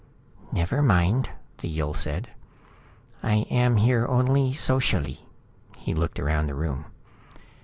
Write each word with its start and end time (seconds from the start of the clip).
"Never 0.51 0.81
mind," 0.81 1.29
the 1.59 1.67
Yill 1.67 1.93
said. 1.93 2.29
"I 3.21 3.45
am 3.51 3.77
here 3.77 4.07
only 4.07 4.51
socially." 4.51 5.27
He 5.77 5.93
looked 5.93 6.19
around 6.19 6.47
the 6.47 6.55
room. 6.55 6.85